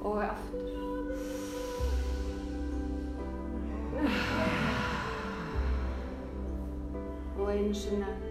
og 0.00 0.24
aftur. 0.24 0.58
Og 7.40 7.56
einu 7.56 7.74
sinna. 7.74 8.29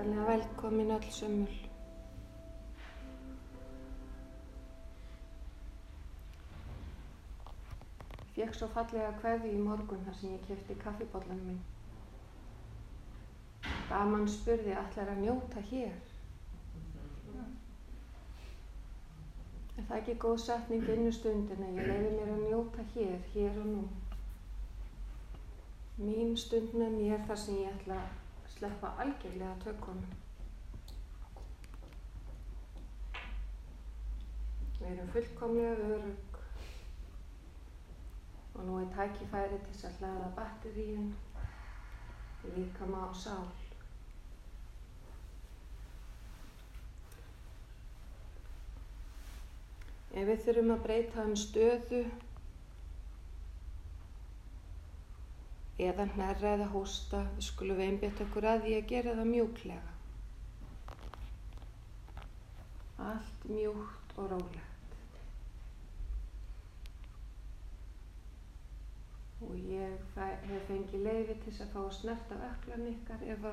Er 0.00 0.04
hjartanlega 0.06 0.26
velkomin 0.26 0.90
öll 0.90 1.10
sömul. 1.12 1.56
Fekk 8.34 8.54
svo 8.56 8.68
fallega 8.76 9.10
kveði 9.18 9.50
í 9.52 9.58
morgun 9.60 10.00
þar 10.06 10.16
sem 10.20 10.32
ég 10.32 10.46
kefti 10.46 10.76
kaffibóllanum 10.84 11.50
minn. 11.50 11.58
Daman 13.90 14.24
spurði 14.36 14.72
allar 14.84 15.12
að 15.12 15.20
njóta 15.26 15.66
hér. 15.72 15.92
Er 19.76 19.84
það 19.84 19.98
ekki 19.98 20.16
góð 20.24 20.40
setning 20.46 20.88
innu 20.96 21.12
stundina? 21.12 21.68
Ég 21.76 21.92
leiði 21.92 22.14
mér 22.16 22.32
að 22.38 22.46
njóta 22.46 22.88
hér, 22.94 23.20
hér 23.34 23.60
og 23.66 23.68
nú. 23.74 23.84
Mín 26.00 26.34
stund 26.46 26.72
með 26.72 26.98
mér 27.02 27.28
þar 27.28 27.44
sem 27.44 27.60
ég 27.66 27.76
ætla 27.76 28.00
að 28.00 28.19
sleppa 28.56 28.90
algjörlega 29.04 29.54
tökunum. 29.64 30.18
Við 34.80 34.88
erum 34.94 35.10
fullkomlega 35.14 35.88
örug 35.94 36.38
og 38.60 38.64
nú 38.68 38.78
er 38.82 38.88
tækifæri 38.96 39.58
til 39.64 39.74
þess 39.74 39.86
að 39.90 39.98
hlaða 40.00 40.30
batteríun, 40.38 41.10
líkama 42.56 43.02
og 43.10 43.16
sál. 43.16 43.46
Ef 50.10 50.26
við 50.32 50.42
þurfum 50.48 50.74
að 50.74 50.82
breyta 50.88 51.24
um 51.28 51.36
stöðu 51.44 52.00
eða 55.86 56.04
hnerra 56.14 56.50
eða 56.56 56.66
hósta, 56.74 57.20
við 57.36 57.46
skulum 57.48 57.80
einbjöta 57.84 58.24
okkur 58.26 58.46
að 58.52 58.64
því 58.66 58.74
að 58.78 58.88
gera 58.92 59.14
það 59.18 59.30
mjúklega. 59.30 59.94
Allt 63.10 63.46
mjúkt 63.48 64.14
og 64.20 64.28
rólegt. 64.34 64.66
Og 69.48 69.54
ég 69.72 70.14
hef 70.20 70.66
fengið 70.68 71.06
leiði 71.06 71.38
til 71.40 71.46
þess 71.48 71.64
að 71.64 71.72
fá 71.74 71.80
að 71.86 71.94
snerta 72.00 72.40
öklan 72.50 72.88
ykkar 72.90 73.24
ef 73.36 73.48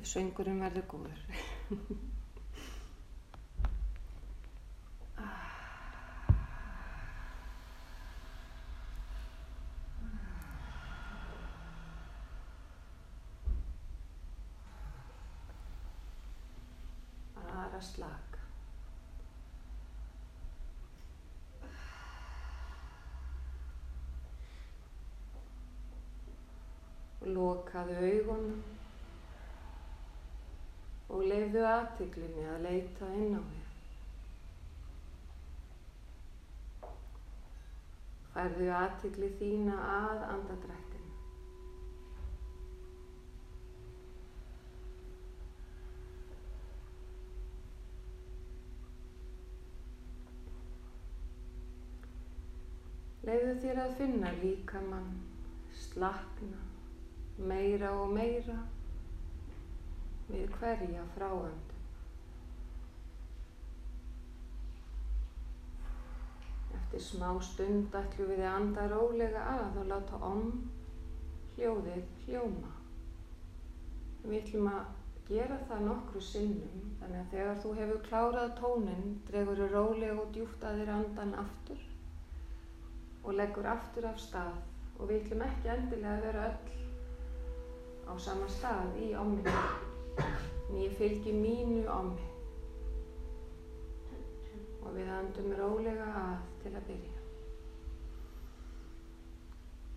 ef 0.00 0.08
söngurinn 0.14 0.64
verður 0.64 0.88
góður. 0.94 1.22
Bara 17.82 17.90
slaka. 17.90 18.38
Lokaðu 27.22 27.96
augunum 27.96 28.62
og 31.08 31.26
leifðu 31.26 31.66
aðtiklinni 31.66 32.46
að 32.52 32.62
leita 32.68 33.10
inn 33.18 33.34
á 33.34 33.42
þér. 33.50 33.68
Færðu 38.32 38.72
aðtikli 38.78 39.28
þína 39.42 39.76
að 39.98 40.26
andadrættinu. 40.30 40.91
Leifðu 53.22 53.52
þér 53.62 53.78
að 53.78 53.92
finna 54.00 54.30
líkamann, 54.40 55.10
slakna, 55.78 56.62
meira 57.38 57.92
og 57.94 58.08
meira 58.16 58.56
við 60.26 60.48
hverja 60.56 61.04
fráönd. 61.14 61.68
Eftir 66.80 67.04
smá 67.06 67.28
stund 67.50 67.94
ætlum 68.00 68.32
við 68.32 68.42
að 68.42 68.56
anda 68.56 68.88
rólega 68.90 69.44
að 69.52 69.78
og 69.84 69.88
láta 69.92 70.20
om 70.32 70.42
hljóðið 71.52 72.02
hljóma. 72.24 72.74
Við 74.26 74.36
ætlum 74.40 74.68
að 74.72 74.82
gera 75.30 75.60
það 75.70 75.86
nokkru 75.92 76.26
sinnum, 76.32 76.90
þannig 76.98 77.22
að 77.22 77.32
þegar 77.36 77.62
þú 77.62 77.78
hefur 77.78 78.04
klárað 78.10 78.52
tónin, 78.58 79.08
dregur 79.30 79.62
þú 79.62 79.72
rólega 79.76 80.20
og 80.26 80.34
djúft 80.34 80.66
að 80.66 80.82
þér 80.82 80.94
andan 80.98 81.34
aftur 81.46 81.88
og 83.32 83.38
leggur 83.38 83.66
aftur 83.66 84.04
af 84.04 84.18
stað 84.20 84.56
og 85.00 85.08
við 85.08 85.22
ætlum 85.22 85.42
ekki 85.46 85.70
endilega 85.72 86.16
að 86.18 86.24
vera 86.26 86.42
öll 86.50 86.72
á 88.04 88.12
sama 88.20 88.48
stað 88.52 88.98
í 89.00 89.08
omminu. 89.16 89.54
En 90.68 90.76
ég 90.82 90.92
fylgi 90.98 91.32
mínu 91.32 91.86
ámi 91.88 92.28
og 94.82 94.92
við 94.98 95.08
andum 95.16 95.48
rólega 95.56 96.10
að 96.26 96.44
til 96.64 96.74
að 96.76 96.86
byrja. 96.90 97.16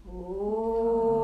Leiðu 0.05 1.14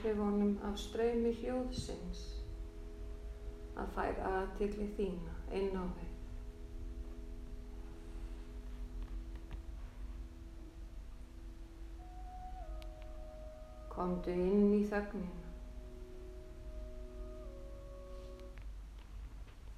áhrifunum 0.00 0.58
af 0.64 0.78
ströymi 0.80 1.30
hljóðsins 1.36 2.20
að 3.76 3.90
fær 3.96 4.20
aðtilli 4.24 4.86
þína 4.96 5.34
inn 5.58 5.76
á 5.76 5.84
við. 5.84 6.14
Komdu 13.92 14.32
inn 14.32 14.72
í 14.78 14.82
þögnina. 14.88 15.52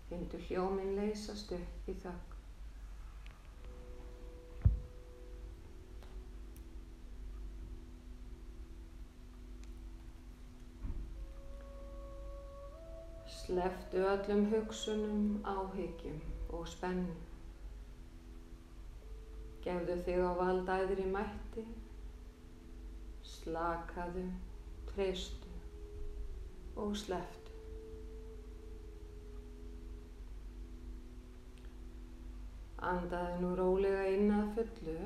Findu 0.07 0.45
hljóminn 0.47 0.95
leysast 1.01 1.51
upp 1.59 1.91
í 1.91 1.97
þögn. 2.05 2.42
Sleftu 13.43 13.97
öllum 14.07 14.45
hugsunum, 14.53 15.23
áhyggjum 15.43 16.19
og 16.55 16.69
spennu. 16.71 17.15
Gefðu 19.65 19.97
þig 20.07 20.21
á 20.23 20.31
valdæðri 20.39 21.07
mætti. 21.11 21.65
Slakaðu, 23.27 24.23
treystu 24.93 25.51
og 26.85 26.95
sleftu. 27.03 27.57
Andaðu 32.93 33.43
nú 33.43 33.53
rólega 33.59 34.07
inn 34.15 34.31
að 34.39 34.55
fullu 34.61 34.97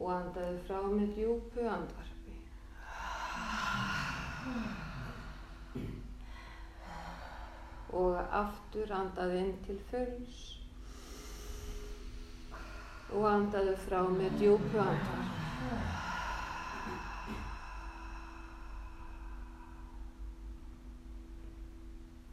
og 0.00 0.10
andaðu 0.16 0.58
frá 0.66 0.82
með 0.90 1.14
djúpu 1.20 1.70
andvarpi. 1.76 2.36
Og 7.92 8.16
aftur 8.32 8.92
andaðu 8.96 9.38
inn 9.42 9.54
til 9.66 9.78
fulls 9.90 10.42
og 13.12 13.26
andaðu 13.28 13.74
frá 13.84 14.00
með 14.08 14.38
djúpu 14.40 14.78
andar. 14.80 15.26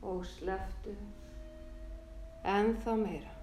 Og 0.10 0.24
sleftu 0.26 0.96
ennþá 2.48 2.96
meira. 3.02 3.36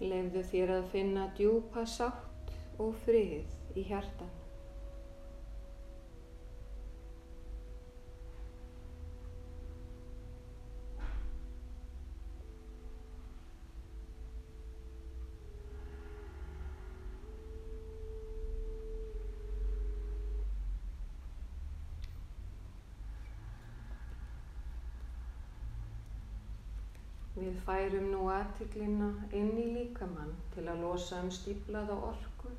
Leifðu 0.00 0.42
þér 0.48 0.74
að 0.78 0.90
finna 0.94 1.28
djúpa 1.36 1.84
sátt 1.84 2.29
og 2.80 2.94
frið 3.04 3.76
í 3.76 3.88
hjartan. 3.90 4.30
Við 27.40 27.60
færum 27.64 28.10
nú 28.12 28.26
aðtiklina 28.28 29.06
inn 29.36 29.54
í 29.56 29.68
líkamann 29.72 30.34
til 30.54 30.66
að 30.68 30.82
losa 30.84 31.22
um 31.24 31.30
stíplaða 31.32 31.96
orku 32.10 32.50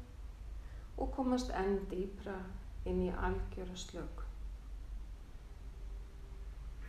og 1.02 1.14
komast 1.16 1.54
enn 1.58 1.80
dýpra 1.92 2.38
inn 2.86 3.02
í 3.08 3.10
algjöra 3.28 3.78
slöku. 3.78 4.28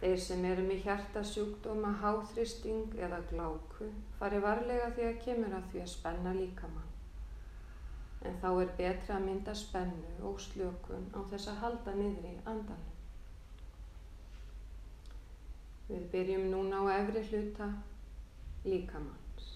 Þeir 0.02 0.18
sem 0.18 0.44
eru 0.44 0.62
með 0.66 0.80
hjartasjúkdóma, 0.86 1.92
háþristing 2.02 2.96
eða 2.98 3.20
gláku 3.30 3.86
fari 4.18 4.40
varlega 4.42 4.88
því 4.96 5.04
að 5.08 5.20
kemur 5.26 5.52
að 5.54 5.68
því 5.70 5.82
að 5.84 5.92
spenna 5.92 6.32
líkamann. 6.34 6.88
En 8.26 8.40
þá 8.42 8.48
er 8.50 8.72
betra 8.78 9.18
að 9.18 9.28
mynda 9.28 9.54
spennu 9.58 10.16
og 10.26 10.40
slökun 10.42 11.06
á 11.14 11.20
þess 11.30 11.52
að 11.52 11.60
halda 11.62 11.94
niðri 11.98 12.34
andanum. 12.42 12.90
Við 15.86 16.04
byrjum 16.12 16.50
núna 16.50 16.82
á 16.82 16.84
efri 16.98 17.22
hluta 17.30 17.70
líkamanns. 18.66 19.48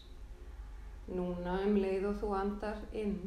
Núna 1.11 1.61
um 1.67 1.77
leið 1.79 2.09
og 2.11 2.19
þú 2.23 2.33
andar 2.39 2.81
inn, 2.95 3.19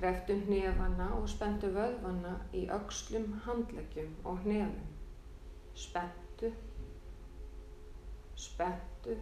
kreftu 0.00 0.32
hnefana 0.46 1.10
og 1.12 1.28
spentu 1.28 1.68
vöðvana 1.74 2.32
í 2.56 2.62
aukslum, 2.72 3.34
handleggjum 3.44 4.14
og 4.24 4.38
hnefum. 4.46 4.86
Spentu, 5.76 6.48
spentu, 8.34 9.16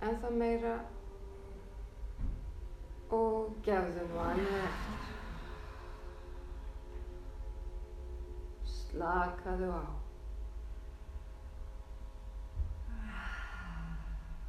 en 0.00 0.16
það 0.22 0.38
meira 0.40 0.72
og 3.18 3.52
gefðu 3.68 4.06
nú 4.08 4.22
alveg 4.24 4.56
eftir. 4.62 5.12
Slakaðu 8.78 9.70
á. 9.76 9.84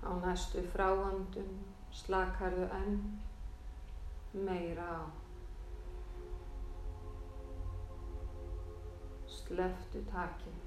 Á 0.08 0.12
næstu 0.24 0.64
fráandun 0.72 1.56
slakarðu 1.92 2.72
enn 2.80 3.00
meira 4.36 4.84
á. 4.84 5.02
Sleftu 9.36 10.04
takin. 10.12 10.60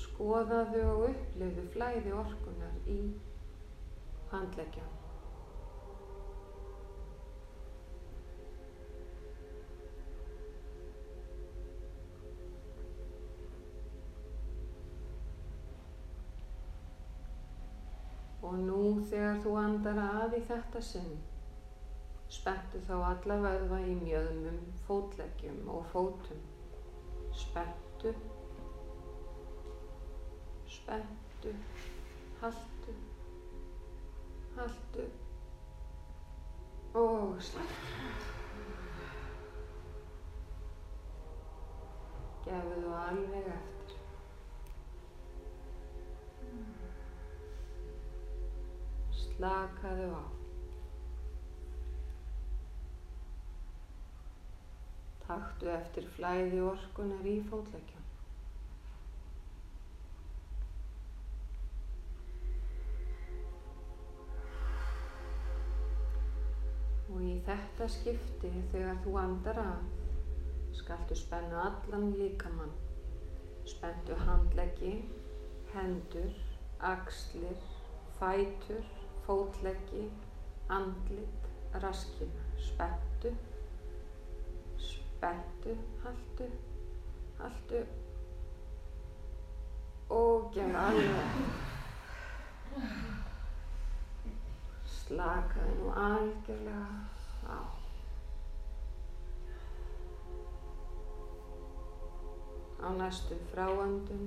Skoðaðu 0.00 0.82
og 0.90 1.06
upplifðu 1.12 1.64
flæði 1.74 2.18
orkunar 2.24 2.76
í 2.90 3.00
handleggjan. 4.32 5.03
Og 18.44 18.58
nú 18.60 18.80
þegar 19.08 19.38
þú 19.40 19.52
andar 19.56 19.98
að 20.02 20.34
í 20.36 20.40
þetta 20.44 20.80
sinn, 20.84 21.14
spenntu 22.28 22.80
þá 22.84 22.94
alla 22.98 23.38
vöðva 23.40 23.78
í 23.88 23.94
mjöðmum, 24.02 24.60
fótleggjum 24.84 25.70
og 25.72 25.86
fótum. 25.92 26.42
Spenntu, 27.34 28.12
spenntu, 30.70 31.54
haltu, 32.42 32.96
haltu 34.58 35.06
og 37.00 37.38
sleftu. 37.42 38.10
Gefðu 42.44 42.98
alveg 43.00 43.54
eftir. 43.56 43.73
Slakaðu 49.34 50.08
á. 50.14 50.24
Taktu 55.24 55.70
eftir 55.72 56.06
flæði 56.14 56.60
orkunar 56.62 57.26
í 57.26 57.34
fótleggjum. 57.48 58.04
Og 67.10 67.20
í 67.24 67.34
þetta 67.48 67.90
skipti 67.96 68.54
þegar 68.70 69.02
þú 69.02 69.18
andar 69.24 69.62
að, 69.64 69.84
skaltu 70.78 71.18
spenna 71.18 71.66
allan 71.72 72.12
líkamann. 72.20 72.74
Spentu 73.66 74.14
handleggi, 74.26 74.98
hendur, 75.74 76.34
axlir, 76.94 77.58
fætur, 78.20 78.93
fótleggi, 79.26 80.10
andlit, 80.68 81.50
raskina. 81.82 82.42
Spentu, 82.64 83.30
spentu, 84.78 85.76
haltu, 86.04 86.48
haltu 87.38 87.84
og 90.10 90.50
gef 90.54 90.76
alveg. 90.86 91.38
Slakaði 94.96 95.80
nú 95.80 95.96
algjörlega 96.08 96.84
á. 97.48 97.58
á 102.84 102.88
næstu 103.00 103.36
fráandum 103.50 104.24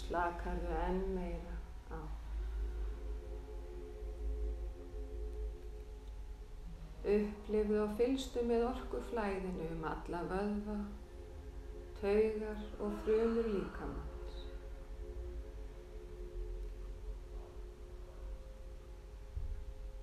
slakarðu 0.00 0.74
enn 0.86 1.00
meira 1.14 1.49
Upplifðu 7.00 7.78
og 7.80 7.92
fylstu 7.96 8.42
með 8.44 8.66
orkuflæðinu 8.68 9.68
um 9.72 9.84
alla 9.88 10.18
vöðva, 10.28 10.74
taugar 11.96 12.60
og 12.84 12.98
frumur 13.06 13.48
líkamanns. 13.54 14.42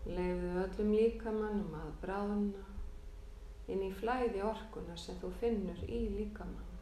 Leifðu 0.08 0.56
öllum 0.64 0.92
líkamannum 0.96 1.78
að 1.84 1.94
bráðna 2.02 2.66
inn 3.70 3.86
í 3.86 3.94
flæði 4.00 4.42
orkuna 4.48 4.98
sem 4.98 5.22
þú 5.22 5.34
finnur 5.38 5.86
í 5.86 6.02
líkamann. 6.18 6.76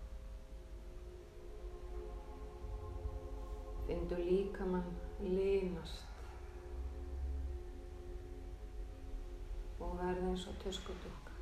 Findu 3.85 4.23
líkamann 4.23 4.93
línast 5.25 6.14
og 9.85 9.95
verði 9.99 10.27
eins 10.31 10.47
og 10.49 10.57
töskudukka. 10.63 11.33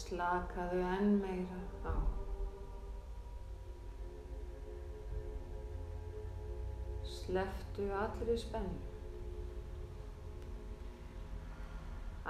Slakaðu 0.00 0.80
enn 0.94 1.18
meira 1.22 1.60
á. 1.84 1.94
Sleftu 7.16 7.90
allri 8.04 8.38
spennu. 8.38 8.80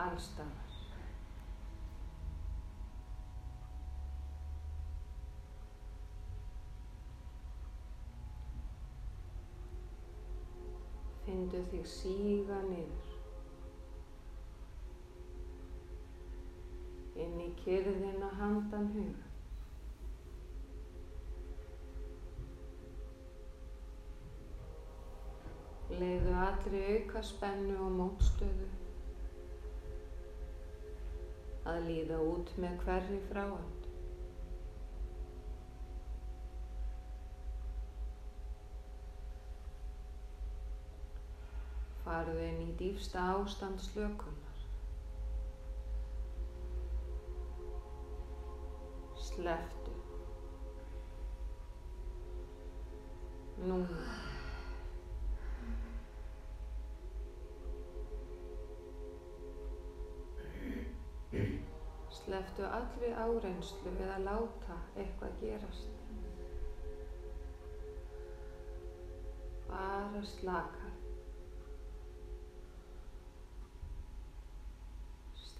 Allstaðar. 0.00 0.69
Findu 11.50 11.66
þig 11.70 11.86
síga 11.90 12.56
niður. 12.62 13.06
Inn 17.24 17.40
í 17.42 17.48
kyrðina 17.58 18.28
handan 18.38 18.86
huga. 18.94 19.26
Leiðu 25.90 26.38
allri 26.44 26.84
auka 26.92 27.24
spennu 27.32 27.82
og 27.82 27.92
mótstöðu 27.98 28.70
að 31.66 31.82
líða 31.90 32.22
út 32.30 32.54
með 32.62 32.78
hverri 32.86 33.22
fráand. 33.26 33.79
Farðu 42.10 42.40
inn 42.42 42.62
í 42.64 42.72
dýfsta 42.74 43.22
ástand 43.36 43.78
slökunar. 43.78 44.62
Sleftu. 49.14 49.94
Núna. 53.62 54.00
Sleftu 62.18 62.66
allri 62.66 63.14
áreynslu 63.14 63.94
við 64.00 64.14
að 64.16 64.26
láta 64.26 64.82
eitthvað 64.98 65.40
gerast. 65.46 66.04
Bara 69.70 70.26
slaka. 70.34 70.79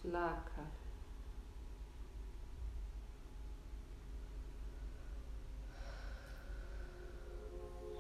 Slaka. 0.01 0.63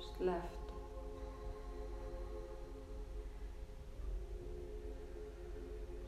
Sleftu. 0.00 0.75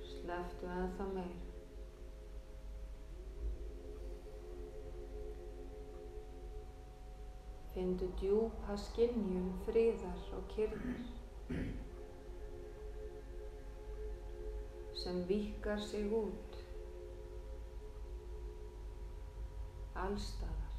Sleftu 0.09 0.67
ennþá 0.67 1.07
meira. 1.13 1.53
Findu 7.75 8.09
djúpa 8.21 8.77
skinnjun 8.81 9.53
friðar 9.67 10.25
og 10.39 10.49
kyrðar 10.57 11.82
sem 15.13 15.27
vikar 15.29 15.79
sig 15.79 16.09
út 16.13 16.57
allstaðar. 19.95 20.71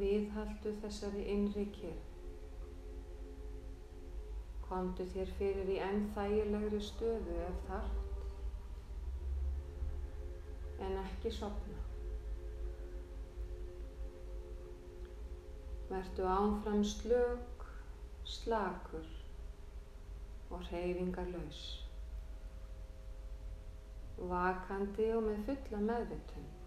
Viðhaldu 0.00 0.76
þessari 0.84 1.24
innri 1.32 1.66
kyrð. 1.72 2.09
Komdu 4.80 5.04
þér 5.12 5.30
fyrir 5.36 5.68
í 5.68 5.74
enn 5.84 6.06
þægilegri 6.14 6.78
stöðu 6.80 7.34
ef 7.44 7.56
þarft, 7.66 8.20
en 10.86 10.94
ekki 11.02 11.32
sopna. 11.36 11.82
Vertu 15.90 16.24
ánfram 16.32 16.80
slök, 16.94 17.66
slakur 18.38 19.10
og 20.48 20.64
hreyfingarlaus. 20.70 21.60
Vakandi 24.32 25.10
og 25.18 25.28
með 25.28 25.44
fulla 25.50 25.82
meðvitund. 25.90 26.59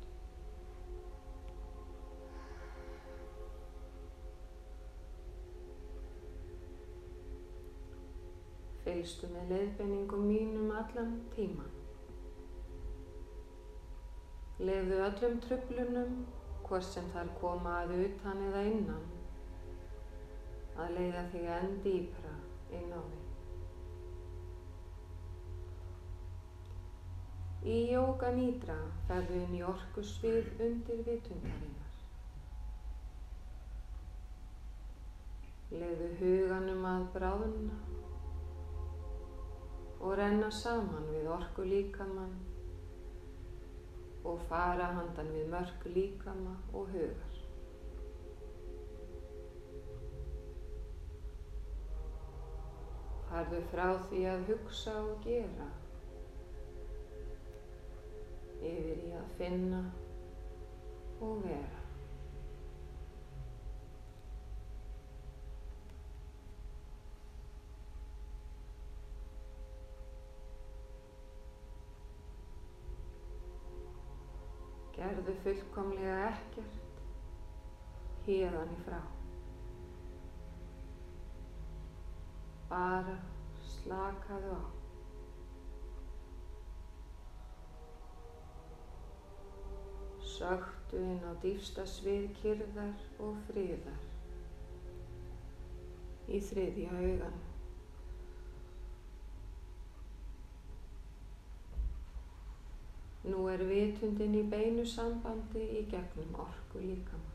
Fylgstu 8.84 9.30
með 9.32 9.52
leiðbenningum 9.54 10.24
mínum 10.28 10.72
allan 10.75 11.13
tíman. 11.36 11.72
Leifðu 14.60 14.98
öllum 15.06 15.38
tröflunum, 15.46 16.18
hvort 16.66 16.88
sem 16.88 17.08
þar 17.13 17.32
koma 17.40 17.78
að 17.84 17.94
utan 18.02 18.42
eða 18.50 18.63
innan, 18.72 19.06
að 20.75 20.98
leiða 20.98 21.24
þig 21.32 21.48
enn 21.58 21.78
dýpra 21.86 22.34
inn 22.75 22.92
á 22.92 23.00
þig. 23.00 23.24
Í 27.63 27.80
Jóga 27.94 28.34
Nýdra 28.36 28.75
ferðu 29.08 29.40
inn 29.46 29.56
í 29.56 29.63
orkusvið 29.63 30.52
undir 30.68 31.04
vitundarinnar. 31.08 31.98
Leifðu 35.72 36.13
huganum 36.20 36.84
að 36.92 37.10
bráðuna 37.16 38.02
og 40.03 40.17
renna 40.19 40.50
saman 40.51 41.05
við 41.13 41.29
orku 41.31 41.63
líkamann 41.63 42.33
og 44.27 44.41
fara 44.50 44.89
handan 44.98 45.29
við 45.36 45.48
mörg 45.51 45.86
líkama 45.95 46.55
og 46.74 46.91
hugar. 46.91 47.38
Farðu 53.29 53.62
frá 53.72 53.88
því 54.10 54.25
að 54.33 54.43
hugsa 54.51 54.98
og 55.03 55.24
gera 55.27 55.69
yfir 58.63 59.00
í 59.07 59.13
að 59.19 59.31
finna 59.39 59.86
og 61.24 61.39
vera. 61.48 61.83
Gerðu 75.03 75.33
fullkomlega 75.43 76.19
ekkert 76.29 77.00
hérðan 78.24 78.69
í 78.72 78.77
frá. 78.86 79.01
Bara 82.69 83.17
Slakaðu 83.67 84.55
á. 84.55 84.63
Söktu 90.33 91.03
inn 91.03 91.19
á 91.27 91.36
dýfsta 91.43 91.83
svið 91.83 92.29
kyrðar 92.39 93.03
og 93.27 93.36
friðar 93.50 94.07
í 96.31 96.39
þriðja 96.48 96.95
augan. 96.95 97.43
Nú 103.24 103.46
er 103.48 103.62
vitundin 103.63 104.34
í 104.36 104.42
beinu 104.51 104.84
sambandi 104.84 105.62
í 105.80 105.84
gegnum 105.92 106.34
orku 106.44 106.82
líkama. 106.84 107.30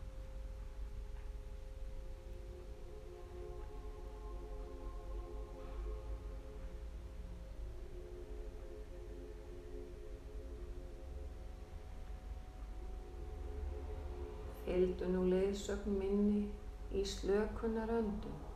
Fylgdu 14.67 15.09
nú 15.15 15.25
leiðsögn 15.31 15.97
minni 16.03 16.45
í 16.93 17.07
slökunar 17.15 17.97
öndum. 17.97 18.48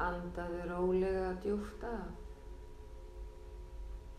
Andaðu 0.00 0.62
rólega 0.70 1.34
djúft 1.44 1.84
af. 1.84 2.08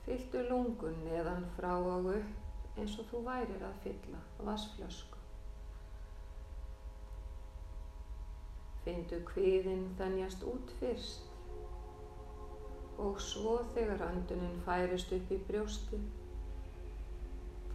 Fylltu 0.05 0.43
lungun 0.49 1.01
neðan 1.05 1.47
frá 1.55 1.73
og 1.77 2.11
upp 2.15 2.77
eins 2.77 2.99
og 3.01 3.09
þú 3.09 3.23
værir 3.25 3.65
að 3.65 3.81
fylla 3.85 4.21
vassflösku. 4.45 5.19
Fyndu 8.85 9.19
kviðin 9.29 9.83
þennjast 9.99 10.45
út 10.49 10.71
fyrst 10.79 11.27
og 13.01 13.19
svo 13.21 13.59
þegar 13.75 14.01
andunin 14.07 14.57
færist 14.65 15.13
upp 15.17 15.31
í 15.33 15.37
brjósti 15.49 15.99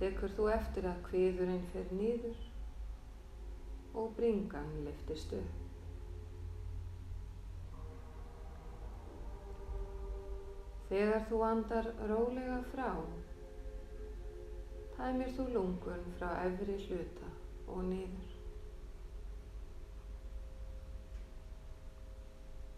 tekur 0.01 0.35
þú 0.38 0.49
eftir 0.55 0.88
að 0.90 1.05
kviðurinn 1.11 1.64
fer 1.73 1.95
nýður 1.99 2.42
og 3.97 4.11
bringan 4.19 4.75
liftist 4.85 5.33
upp. 5.38 5.66
Þegar 10.88 11.25
þú 11.29 11.38
andar 11.42 11.87
rólega 12.11 12.57
frá, 12.70 12.90
tæmir 14.96 15.33
þú 15.37 15.46
lungun 15.57 16.05
frá 16.18 16.29
efri 16.46 16.77
hluta 16.87 17.31
og 17.66 17.81
nýður. 17.88 18.35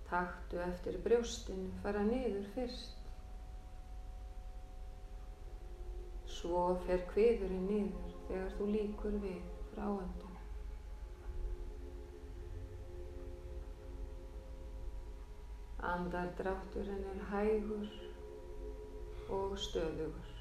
Taktu 0.09 0.63
eftir 0.65 0.97
brjóstin 1.05 1.67
fara 1.83 2.01
niður 2.09 2.49
fyrst. 2.55 2.95
Svo 6.39 6.65
fer 6.87 7.05
kviðurinn 7.13 7.69
niður 7.69 8.17
þegar 8.31 8.57
þú 8.57 8.71
líkur 8.73 9.21
við 9.27 9.53
fráöndun. 9.75 10.28
Andardrátturinn 15.89 17.05
er 17.13 17.21
hægur 17.31 17.87
og 19.29 19.59
stöðugur. 19.59 20.35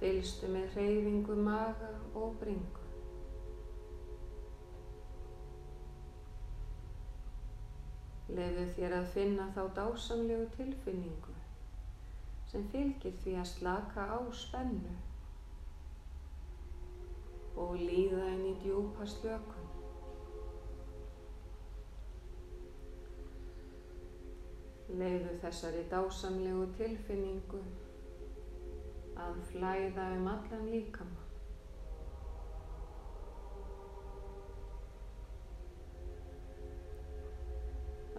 Fylstu 0.00 0.48
með 0.54 0.72
hreyfingu 0.76 1.36
maga 1.48 1.92
og 2.18 2.38
bringu. 2.40 2.82
Leðu 8.32 8.66
þér 8.76 8.98
að 9.02 9.08
finna 9.14 9.50
þá 9.54 9.62
dásamlegu 9.76 10.48
tilfinningu 10.56 11.36
sem 12.52 12.64
fylgir 12.72 13.16
því 13.22 13.34
að 13.40 13.50
slaka 13.50 14.04
á 14.08 14.20
spennu 14.36 14.94
og 17.62 17.76
líða 17.76 18.26
inn 18.32 18.46
í 18.50 18.54
djúpa 18.64 19.06
slökun. 19.08 19.61
Leðu 24.92 25.30
þessari 25.40 25.82
dásamlegu 25.88 26.66
tilfinningu 26.76 27.60
að 29.22 29.38
flæða 29.48 30.08
um 30.18 30.26
allan 30.28 30.66
líkama. 30.68 31.22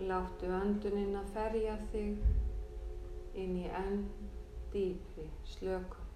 Láttu 0.09 0.49
önduninn 0.49 1.13
að 1.19 1.29
ferja 1.35 1.75
þig 1.91 3.37
inn 3.43 3.59
í 3.61 3.67
enn 3.83 4.01
dýpri 4.73 5.27
slökun. 5.53 6.09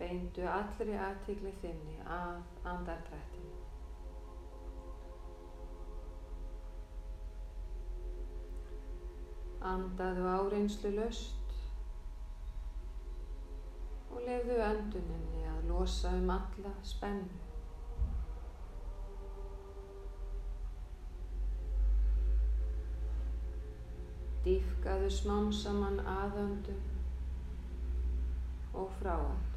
Beindu 0.00 0.48
allri 0.56 0.96
aðtikli 0.98 1.52
þinni 1.60 2.00
að 2.08 2.40
andardrættinu. 2.72 3.61
Andaðu 9.62 10.24
áreinslu 10.26 10.90
löst 10.96 11.52
og 14.10 14.24
lefðu 14.26 14.56
önduninni 14.66 15.44
að 15.46 15.68
losa 15.68 16.10
um 16.18 16.32
alla 16.34 16.72
spennu. 16.82 17.38
Dýfkaðu 24.42 25.12
smám 25.14 25.52
saman 25.54 26.02
aðöndum 26.16 26.82
og 28.74 28.90
fráöndum. 28.98 29.48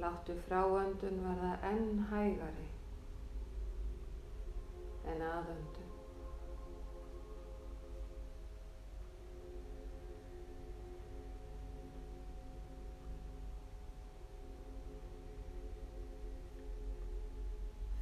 Láttu 0.00 0.40
fráöndun 0.48 1.24
verða 1.28 1.56
enn 1.74 2.06
hægari 2.08 2.70
en 5.08 5.22
aðöndun. 5.22 5.88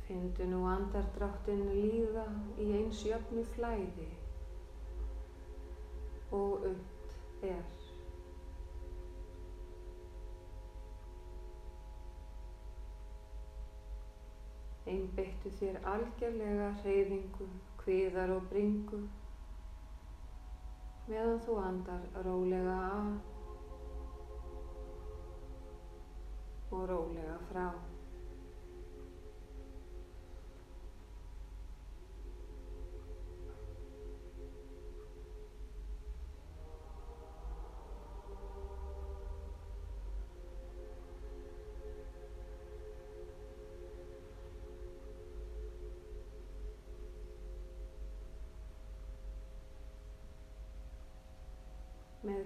Findu 0.08 0.46
nú 0.48 0.62
andardráttinn 0.72 1.66
líða 1.74 2.24
í 2.58 2.70
eins 2.80 3.02
jöfnu 3.06 3.44
flæði 3.54 4.08
og 6.32 6.64
upp 6.72 7.44
er. 7.44 7.77
Einbyttu 14.88 15.50
þér 15.58 15.80
algjörlega 15.92 16.68
hreyfingu, 16.82 17.48
kviðar 17.82 18.32
og 18.38 18.46
bringu 18.52 19.02
meðan 21.08 21.38
þú 21.44 21.58
andar 21.64 22.08
rólega 22.24 22.78
að 22.88 23.12
og 26.72 26.82
rólega 26.90 27.38
frá. 27.48 27.68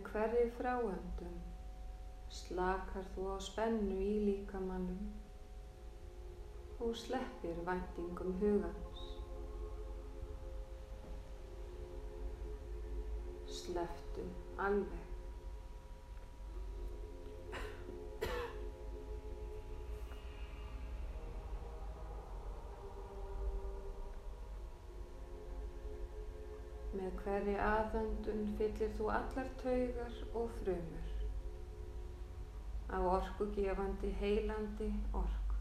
Með 0.03 0.09
hverri 0.11 0.47
fráöndun 0.57 1.35
slakar 2.37 3.05
þú 3.15 3.27
á 3.31 3.39
spennu 3.47 3.99
í 4.03 4.15
líkamannum 4.27 5.05
og 6.83 6.97
sleppir 6.99 7.61
væntingum 7.69 8.33
hugans. 8.41 9.05
Slepptu 13.61 14.27
alveg. 14.67 15.02
Hverri 27.23 27.55
aðöndun 27.63 28.47
fyllir 28.59 28.95
þú 28.99 29.09
allar 29.17 29.51
taugar 29.63 30.15
og 30.35 30.51
frumur 30.61 31.13
af 32.93 33.05
orku 33.17 33.47
gefandi 33.55 34.11
heilandi 34.21 34.89
orku. 35.13 35.57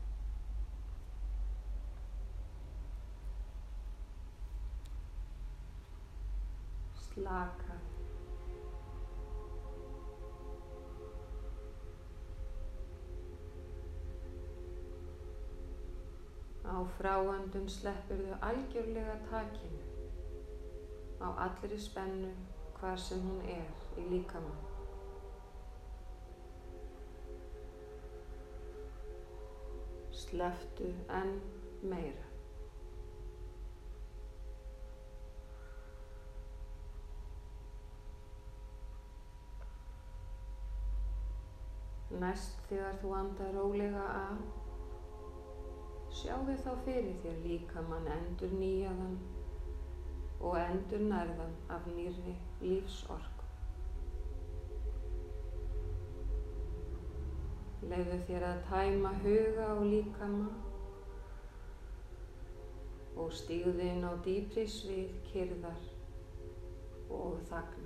Slaka. 7.04 7.78
Á 16.66 16.76
fráöndun 16.98 17.70
sleppur 17.70 18.26
þau 18.26 18.36
algjörlega 18.50 19.16
takinu 19.30 19.91
á 21.22 21.30
allri 21.46 21.78
spennu 21.80 22.32
hvar 22.80 22.98
sem 22.98 23.22
hún 23.22 23.42
er 23.46 24.00
í 24.02 24.04
líkamann. 24.10 24.60
Sleftu 30.22 30.90
enn 31.20 31.36
meira. 31.92 32.28
Næst 42.22 42.66
þegar 42.70 42.98
þú 43.02 43.14
andar 43.18 43.54
rólega 43.56 44.08
að, 44.16 44.42
sjáðu 46.22 46.58
þá 46.66 46.74
fyrir 46.88 47.22
þér 47.24 47.38
líkamann 47.46 48.10
endur 48.18 48.58
nýjaðan 48.58 49.16
og 50.42 50.58
endur 50.60 51.04
nærðan 51.06 51.54
af 51.70 51.86
nýrri 51.86 52.34
lífsorku. 52.62 53.46
Leiðu 57.92 58.18
þér 58.28 58.46
að 58.50 58.60
tæma 58.70 59.12
huga 59.24 59.70
og 59.76 59.86
líkama 59.90 60.50
og 63.18 63.34
stíðu 63.34 63.80
inn 63.86 64.06
á 64.06 64.14
dýpri 64.26 64.68
svið 64.70 65.16
kyrðar 65.32 65.82
og 67.10 67.42
þagnar. 67.50 67.81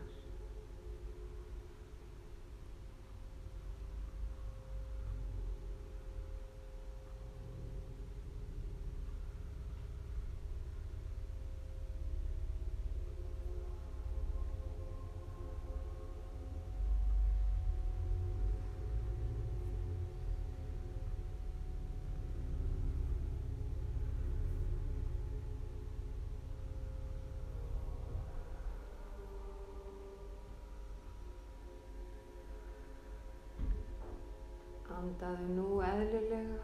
Andaðu 35.06 35.48
nú 35.54 35.66
eðlilega 35.86 36.64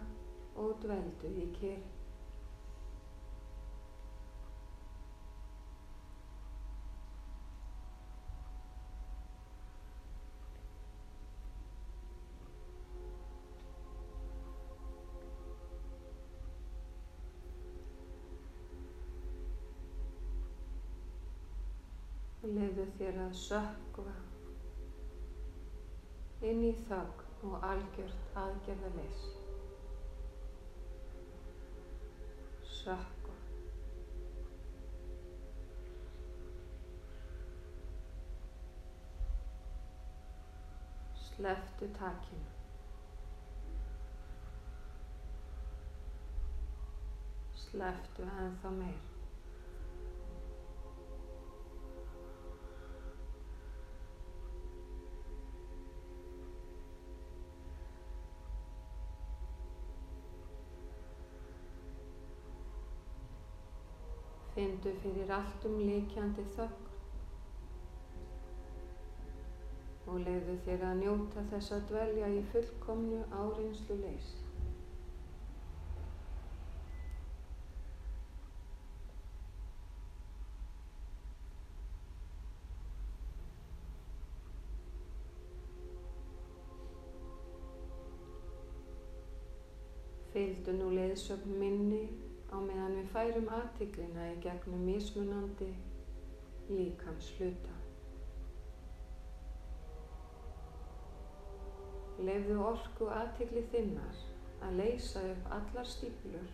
og 0.62 0.72
dveldu 0.82 1.30
í 1.30 1.44
kyrr. 1.60 1.84
Leiðu 22.52 22.88
þér 22.98 23.20
að 23.28 23.36
sökva 23.46 24.16
inn 26.50 26.66
í 26.66 26.74
þögn 26.90 27.31
og 27.44 27.64
algjört 27.66 28.36
aðgerðaleysi. 28.38 29.30
Sökva. 32.72 33.36
Sleftu 41.22 41.90
takinu. 41.98 42.50
Sleftu 47.64 48.28
ennþá 48.28 48.76
meir. 48.82 49.11
Findu 64.82 64.98
fyrir 65.00 65.30
allt 65.30 65.66
um 65.70 65.76
líkjandi 65.78 66.42
þögn 66.56 66.86
og 70.10 70.16
leiðu 70.24 70.56
þér 70.66 70.86
að 70.88 70.96
njóta 71.02 71.44
þess 71.52 71.74
að 71.76 71.84
dvelja 71.92 72.30
í 72.34 72.40
fullkomnu 72.50 73.20
áreinslu 73.30 73.98
leys. 74.00 74.32
Fylgdu 90.34 90.74
nú 90.82 90.90
leiðsögn 90.98 91.54
minni 91.62 92.04
á 92.52 92.58
meðan 92.60 92.98
við 93.00 93.12
færum 93.14 93.48
aðtiklina 93.56 94.28
í 94.34 94.40
gegnum 94.44 94.84
mismunandi 94.84 95.70
líkams 96.72 97.30
hluta. 97.38 97.78
Leifðu 102.22 102.58
orku 102.62 103.08
aðtikli 103.10 103.64
þinnar 103.72 104.20
að 104.62 104.76
leysa 104.82 105.24
upp 105.32 105.48
allar 105.58 105.88
stíplur 105.90 106.52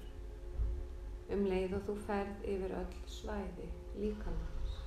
um 1.33 1.43
leið 1.49 1.73
og 1.75 1.83
þú 1.89 1.95
ferð 2.05 2.45
yfir 2.53 2.75
öll 2.77 3.01
svæði 3.11 3.67
líkamans. 3.97 4.77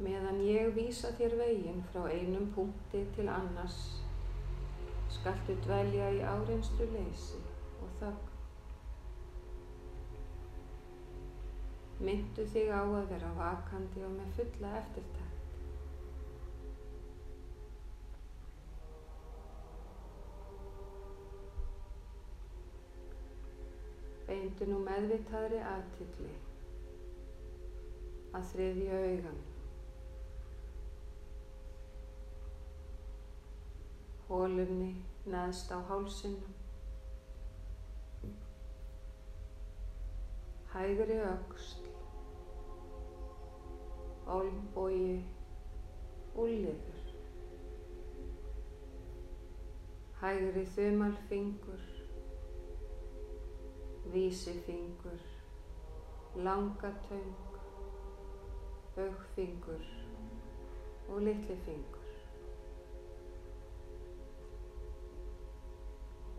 Meðan 0.00 0.38
ég 0.44 0.70
vísa 0.76 1.14
þér 1.16 1.38
veginn 1.40 1.82
frá 1.92 2.06
einum 2.08 2.46
punkti 2.54 3.02
til 3.16 3.28
annars 3.28 3.80
skaltu 5.14 5.56
dvelja 5.64 6.10
í 6.16 6.20
áreinslu 6.32 6.86
leysi 6.92 7.40
og 7.82 7.96
þögn. 8.00 8.28
Myndu 12.00 12.46
þig 12.54 12.70
á 12.72 12.80
að 12.80 13.10
vera 13.10 13.32
vakandi 13.36 14.04
og 14.06 14.14
með 14.16 14.30
fulla 14.38 14.70
eftirtækt. 14.78 15.26
Beindu 24.30 24.70
nú 24.70 24.80
meðvitaðri 24.86 25.60
aðtilli 25.74 26.34
að 28.38 28.52
þriðja 28.54 29.06
augan. 29.10 29.40
Hólunni 34.30 34.92
neðst 35.26 35.72
á 35.74 35.78
hálsinum. 35.88 36.52
Hægri 40.70 41.16
öxl, 41.26 41.88
olnbói, 44.36 45.24
úliður. 46.38 47.02
Hægri 50.22 50.66
þumalfingur, 50.76 51.86
vísifingur, 54.14 55.24
langatöng, 56.36 57.34
augfingur 58.96 59.88
og 61.08 61.18
litlifingur. 61.26 61.99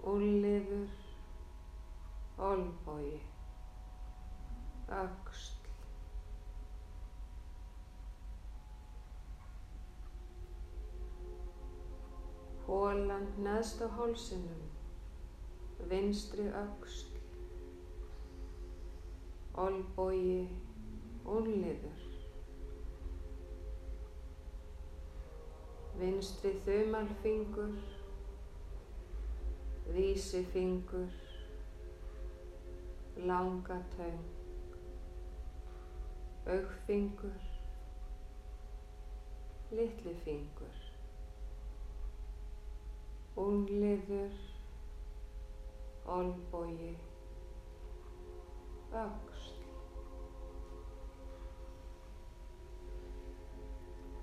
Úlliður, 0.01 0.89
olbói, 2.37 3.19
öxl, 4.89 5.61
hólan 12.65 13.27
neðst 13.45 13.85
á 13.85 13.87
hálsinum, 13.93 14.65
vinstri 15.91 16.49
öxl, 16.49 17.13
olbói, 19.53 20.47
únliður, 21.29 22.05
vinstri 26.01 26.57
þumalfingur, 26.65 27.75
vísifingur, 29.87 31.09
langatöng, 33.15 34.23
augfingur, 36.45 37.41
litlifingur, 39.71 40.77
ungliður, 43.35 44.33
olbogi, 46.05 46.97
öxl. 48.91 49.49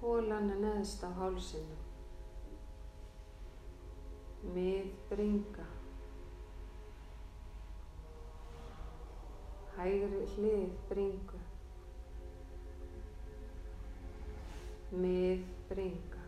Hólan 0.00 0.50
er 0.50 0.60
neðst 0.62 1.02
á 1.02 1.10
hálsinu, 1.10 1.87
mið 4.54 4.86
bringa, 5.10 5.64
hægri 9.76 10.22
hlið 10.34 10.76
bringu, 10.88 11.40
mið 15.02 15.44
bringa, 15.68 16.22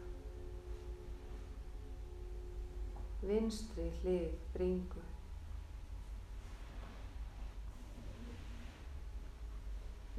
vinstri 3.25 3.87
hlið 4.03 4.37
bringu, 4.57 5.07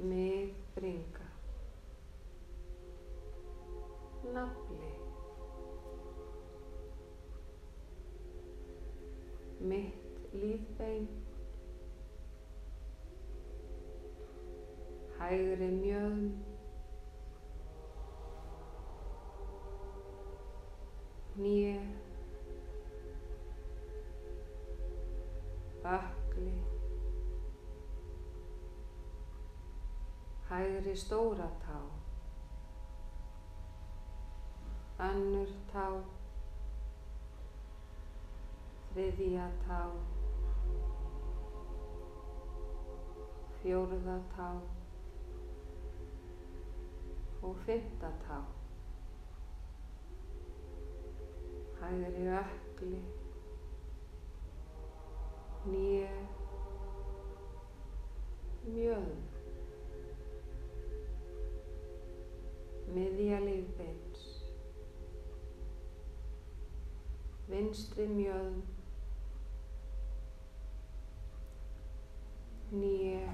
mið 0.01 0.57
bringa, 0.75 1.29
nafli, 4.33 4.90
mitt 9.61 9.93
lífbein, 10.33 11.07
hægri 15.19 15.67
mjöðm, 15.71 16.31
hnýi, 21.35 21.75
ökli, 25.85 26.55
hægri 30.49 30.95
stóra 30.95 31.51
tá, 31.65 31.77
önnur 34.99 35.53
tá, 35.73 35.85
þriðja 38.91 39.45
tá, 39.63 39.81
fjórða 43.61 44.17
tá. 44.35 44.47
Og 47.41 47.55
fymta 47.65 48.09
tá. 48.25 48.41
Hægri 51.81 52.27
ökli, 52.37 52.99
nýju, 55.65 56.11
mjöðum, 58.67 59.23
miðja 62.93 63.39
lífbeins, 63.47 64.27
vinstri 67.49 68.05
mjöðum, 68.13 68.61
nýju, 72.71 73.29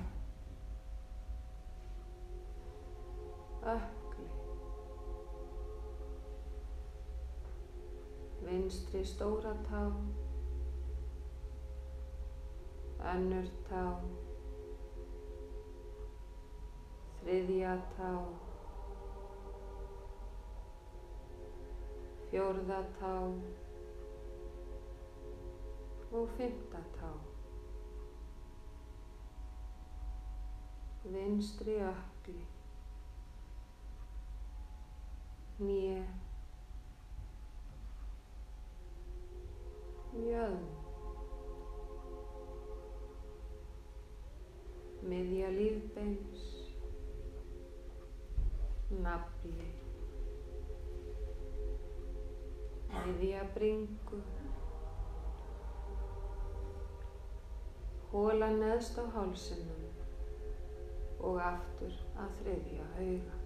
ökli, 3.63 4.29
vinstri 8.41 9.05
stóra 9.05 9.53
tá, 9.69 9.83
önnur 13.13 13.49
tá, 13.69 13.85
þriðja 17.21 17.77
tá, 17.93 18.11
fjórða 22.31 22.83
tá. 22.99 23.15
Og 26.11 26.29
fymta 26.37 26.79
tá. 26.95 27.36
Vinstri 31.07 31.75
ökli, 31.79 32.41
nýja, 35.59 36.01
mjöðm, 40.11 40.65
miðja 45.07 45.53
lífbeins, 45.55 46.45
nafli, 49.07 49.71
miðja 52.91 53.47
bringu, 53.55 54.23
hóla 58.11 58.51
neðst 58.59 58.99
á 58.99 59.07
hálsinum 59.15 59.86
og 61.19 61.39
aftur 61.41 61.93
að 62.21 62.33
þriðja 62.41 62.87
auga. 63.01 63.37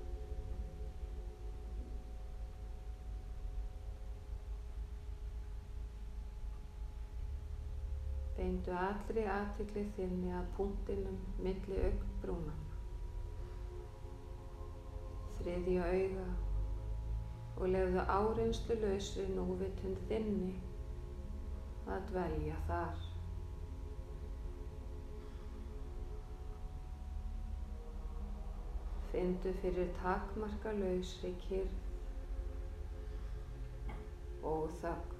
Beindu 8.35 8.73
allri 8.73 9.23
aðtikli 9.29 9.85
þinni 9.95 10.31
að 10.33 10.47
punktinum 10.57 11.19
milli 11.45 11.81
augbrúnana. 11.89 12.79
Þriðja 15.41 15.91
auga 15.93 16.27
og 17.61 17.69
lefðu 17.75 18.05
áreynslu 18.17 18.79
lausri 18.81 19.27
núvitund 19.35 20.01
þinni 20.09 20.55
að 21.91 22.05
dvelja 22.11 22.59
þar. 22.67 23.10
Findu 29.11 29.51
fyrir 29.61 29.89
takmarka 29.99 30.71
lausri 30.71 31.33
kyrð 31.41 31.73
og 34.47 34.69
þögn. 34.79 35.17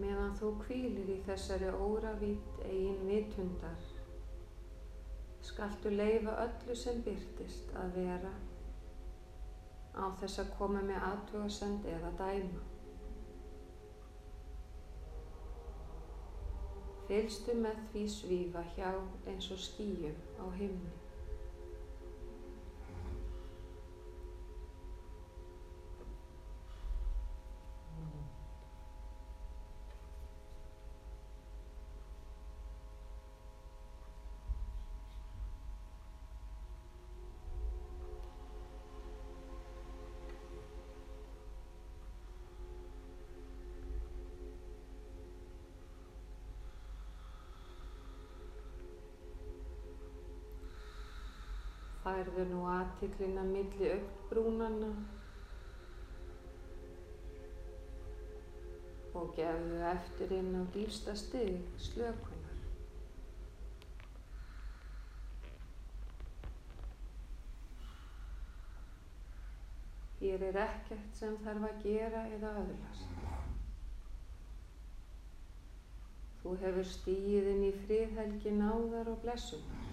Meðan 0.00 0.36
þú 0.36 0.52
kvílir 0.60 1.08
í 1.12 1.18
þessari 1.24 1.72
óravítt 1.72 2.60
eigin 2.68 3.02
vitundar, 3.08 3.82
skaltu 5.44 5.96
leifa 5.96 6.36
öllu 6.44 6.76
sem 6.76 7.00
byrtist 7.08 7.72
að 7.80 7.96
vera 7.96 8.36
á 9.96 10.04
þess 10.20 10.42
að 10.42 10.52
koma 10.58 10.82
með 10.86 11.06
aðtugasend 11.10 11.86
eða 11.94 12.10
dæma. 12.20 12.64
Fylgstu 17.10 17.56
með 17.58 17.78
því 17.90 18.02
svífa 18.14 18.62
hjá 18.76 18.90
eins 19.26 19.50
og 19.50 19.58
skýjum 19.58 20.18
á 20.38 20.46
himni. 20.54 20.92
Færðu 52.10 52.44
nú 52.50 52.60
aðtiklina 52.66 53.42
milli 53.46 53.86
augnbrúnana 53.94 54.86
og 59.20 59.28
gefðu 59.36 59.76
eftir 59.92 60.32
inn 60.34 60.56
á 60.58 60.62
dýrsta 60.74 61.14
stig 61.20 61.60
slökunar. 61.78 62.56
Hér 70.18 70.48
er 70.48 70.58
ekkert 70.64 71.20
sem 71.20 71.38
þarf 71.44 71.68
að 71.70 71.86
gera 71.86 72.24
eða 72.34 72.56
öðlast. 72.64 73.22
Þú 76.42 76.58
hefur 76.64 76.90
stíið 76.96 77.52
inn 77.54 77.64
í 77.70 77.72
friðhelgi 77.84 78.56
náðar 78.58 79.14
og 79.14 79.22
blessunar. 79.22 79.89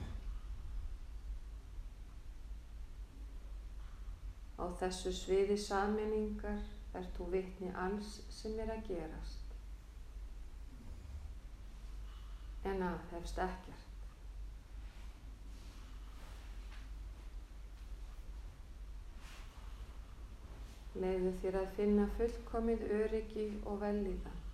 Á 4.67 4.69
þessu 4.81 5.13
sviði 5.15 5.55
saminningar 5.63 6.57
er 6.99 7.05
þú 7.15 7.29
vitni 7.31 7.69
alls 7.83 8.17
sem 8.35 8.57
er 8.59 8.73
að 8.73 8.89
gerast. 8.89 9.53
En 12.67 12.83
aðhefst 12.83 13.39
ekkert. 13.45 13.85
Leiðu 20.99 21.31
þér 21.39 21.61
að 21.61 21.73
finna 21.79 22.11
fullkomið 22.19 22.87
öryggi 22.99 23.49
og 23.63 23.79
velíðan. 23.85 24.45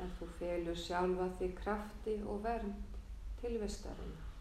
En 0.00 0.16
þú 0.16 0.32
felur 0.40 0.84
sjálfa 0.88 1.28
því 1.36 1.54
krafti 1.60 2.20
og 2.24 2.44
vernd 2.48 3.00
tilvistarina. 3.42 4.31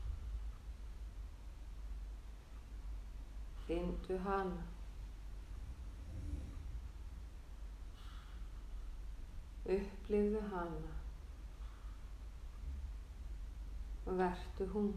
Findu 3.72 4.18
hana. 4.20 4.64
Upplifðu 9.76 10.42
hana. 10.52 10.90
Vertu 14.18 14.68
hún. 14.74 14.90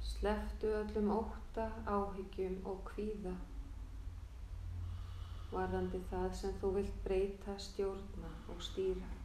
Sleftu 0.00 0.72
öllum 0.78 1.12
óta, 1.18 1.68
áhyggjum 1.98 2.56
og 2.64 2.80
kvíða 2.88 3.36
varðandi 5.52 6.00
það 6.08 6.32
sem 6.40 6.58
þú 6.64 6.72
vilt 6.80 6.98
breyta, 7.04 7.60
stjórna 7.68 8.34
og 8.56 8.64
stýra. 8.70 9.15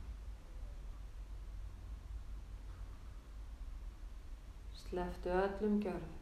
Sleftu 4.92 5.30
öllum 5.32 5.78
gjörðum. 5.80 6.16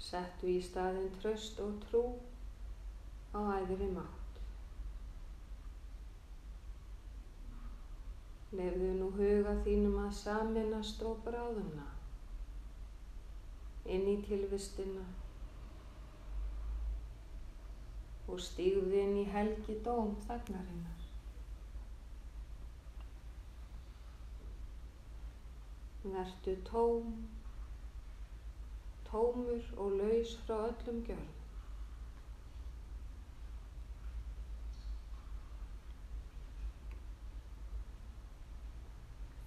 Settu 0.00 0.48
í 0.48 0.62
staðin 0.64 1.10
tröst 1.18 1.60
og 1.60 1.74
trú 1.82 2.00
á 3.36 3.40
æðri 3.58 3.90
mátt. 3.92 4.40
Lefðu 8.56 8.94
nú 8.96 9.10
huga 9.18 9.52
þínum 9.66 9.98
að 10.06 10.16
saminast 10.22 11.04
og 11.10 11.20
bráðuna 11.28 11.84
inn 13.92 14.08
í 14.08 14.16
tilvistina 14.24 15.04
og 18.24 18.40
stígðu 18.48 19.04
inn 19.04 19.20
í 19.20 19.28
helgi 19.36 19.76
dóm 19.84 20.16
þagnarinnar. 20.24 20.99
Vertu 26.04 26.56
tóm, 26.64 27.12
tómur 29.10 29.60
og 29.76 29.92
laus 29.98 30.32
frá 30.46 30.56
öllum 30.70 31.02
gjörðum. 31.04 31.36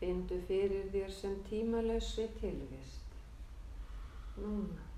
Findu 0.04 0.38
fyrir 0.48 0.90
þér 0.94 1.12
sem 1.18 1.36
tímalössi 1.50 2.30
tilvist. 2.38 3.20
Núna. 4.38 4.93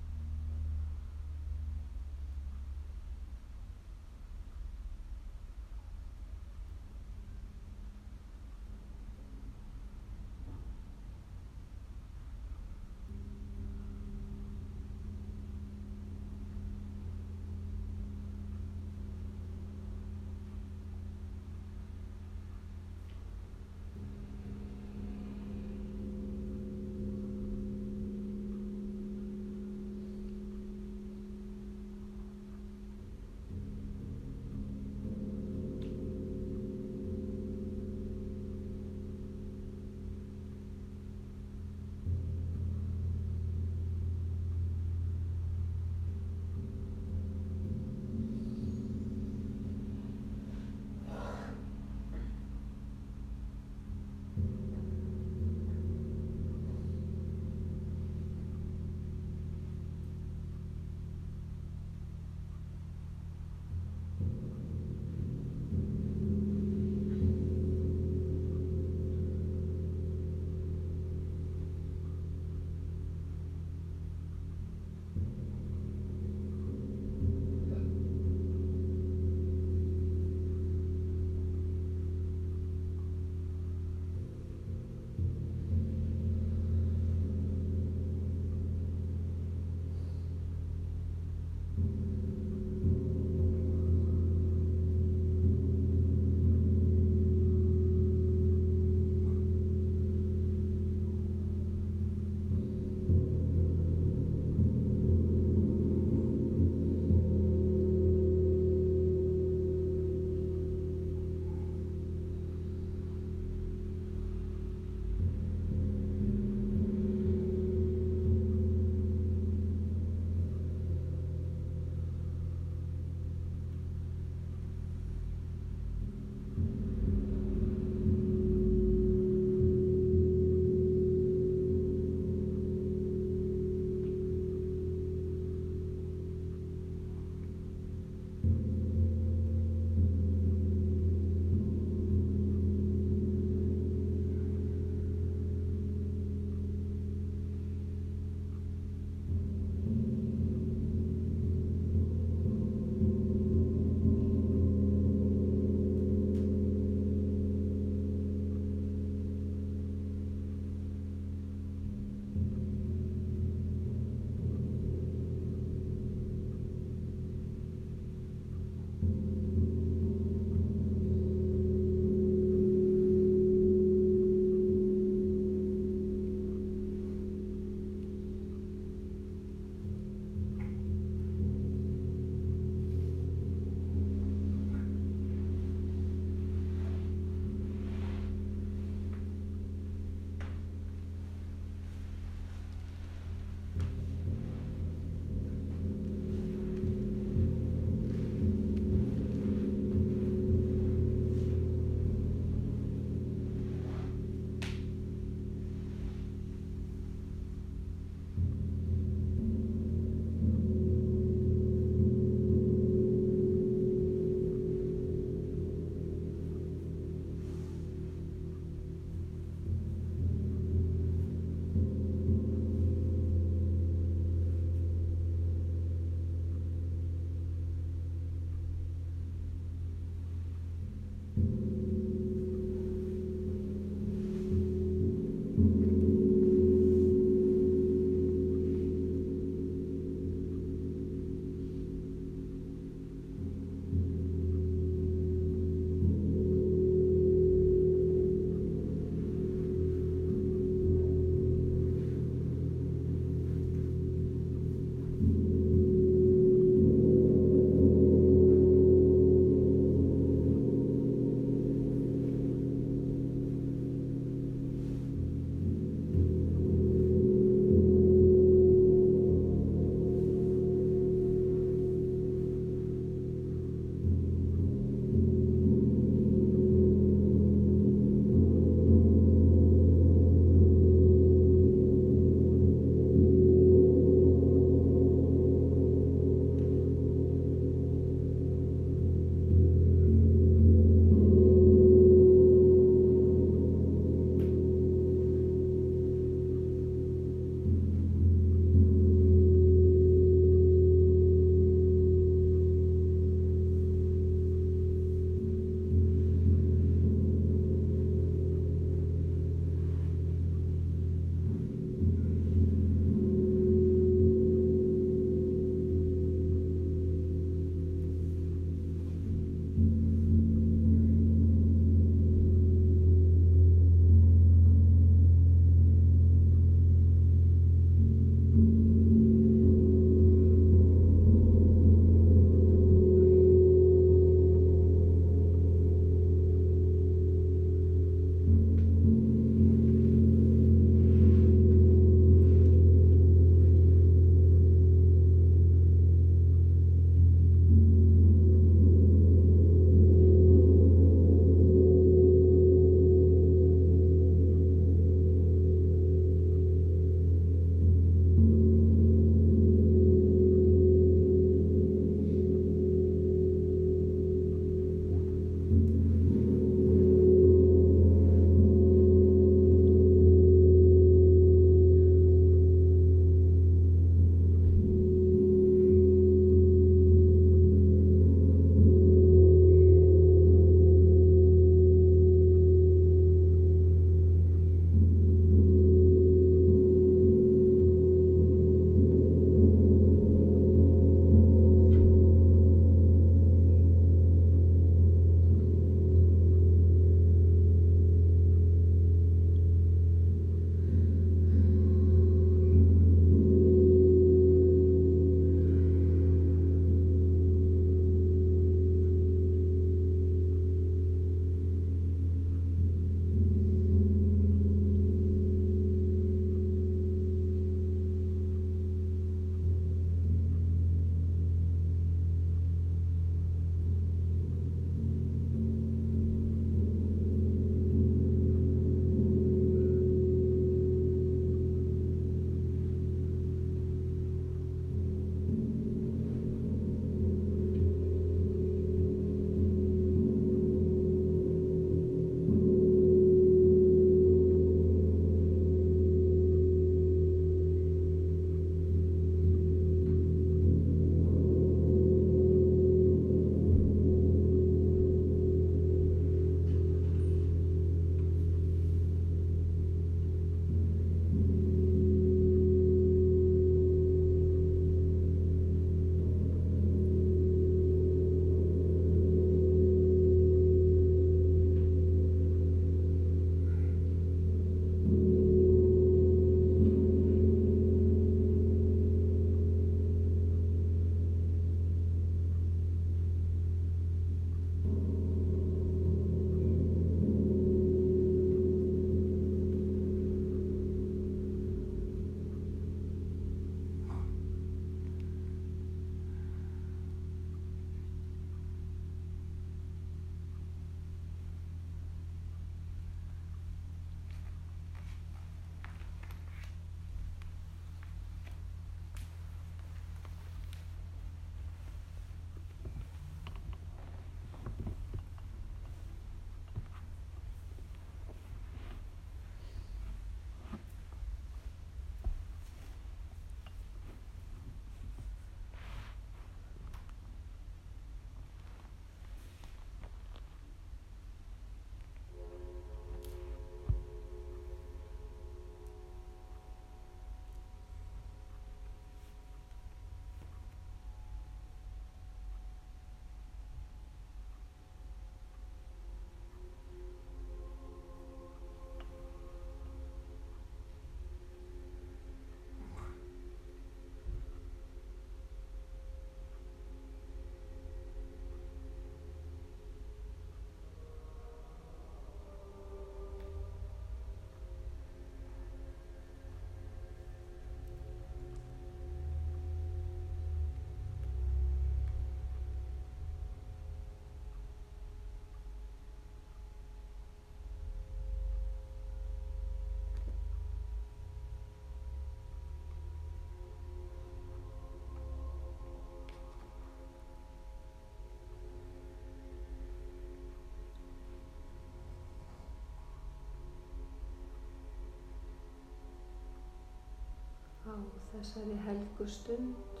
Þessari 598.30 598.76
helgu 598.86 599.26
stund 599.28 600.00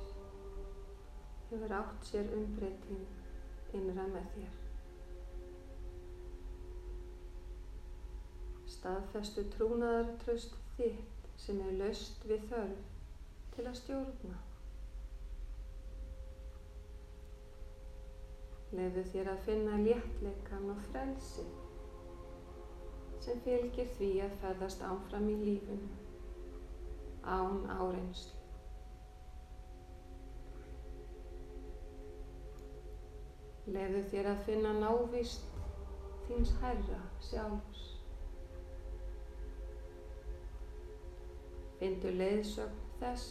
hefur 1.50 1.72
átt 1.74 2.04
sér 2.06 2.28
umbreyting 2.36 3.78
innra 3.78 4.04
með 4.12 4.28
þér. 4.34 4.58
Staðfestu 8.70 9.44
trúnaðar 9.54 10.12
tröst 10.22 10.54
þitt 10.76 11.26
sem 11.44 11.58
er 11.66 11.74
löst 11.80 12.22
við 12.30 12.46
þörf 12.52 12.84
til 13.56 13.66
að 13.66 13.78
stjórna. 13.80 14.38
Lefu 18.78 19.04
þér 19.14 19.32
að 19.32 19.42
finna 19.48 19.80
léttleikan 19.82 20.70
og 20.70 20.84
frelsi 20.92 21.48
sem 23.24 23.42
fylgir 23.44 23.90
því 23.98 24.12
að 24.24 24.38
ferðast 24.44 24.86
áfram 24.86 25.26
í 25.32 25.34
lífunu 25.42 26.09
án 27.24 27.66
áreinslu. 27.70 28.38
Lefu 33.70 34.02
þér 34.10 34.28
að 34.32 34.42
finna 34.48 34.72
návist 34.80 35.46
þíns 36.26 36.52
herra 36.62 37.00
sjálfs. 37.22 37.86
Findu 41.78 42.12
leiðsögn 42.16 42.82
þess, 43.00 43.30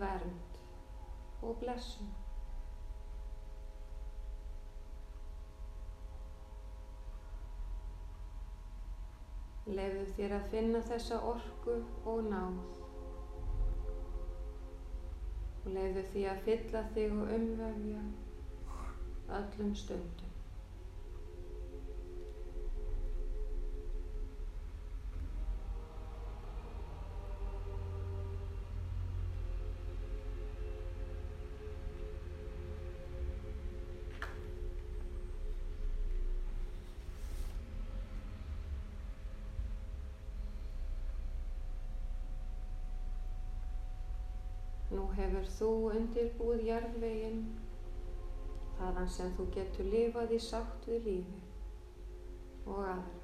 vernd 0.00 0.60
og 1.42 1.58
blessum. 1.60 2.19
Lefu 9.68 10.04
þér 10.16 10.32
að 10.38 10.46
finna 10.54 10.80
þessa 10.88 11.18
orku 11.30 11.74
og 12.08 12.22
náð 12.30 12.78
og 15.60 15.68
lefu 15.74 16.04
því 16.12 16.24
að 16.30 16.42
fylla 16.46 16.82
þig 16.94 17.12
og 17.12 17.34
umvefja 17.36 18.04
öllum 19.40 19.74
stundum. 19.76 20.29
Nú 44.90 45.04
hefur 45.14 45.46
þú 45.56 45.70
undirbúið 45.94 46.64
jarðveginn 46.66 47.42
þaðan 48.80 49.10
sem 49.14 49.32
þú 49.36 49.44
getur 49.54 49.88
lifað 49.92 50.34
í 50.34 50.38
sátt 50.42 50.86
við 50.90 51.04
lífi 51.06 51.40
og 52.66 52.80
aðra. 52.82 53.18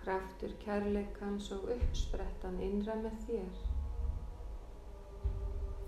Kraftur 0.00 0.54
kærleikans 0.62 1.50
og 1.52 1.66
uppsprettan 1.74 2.56
innra 2.64 2.96
með 3.02 3.18
þér, 3.26 3.58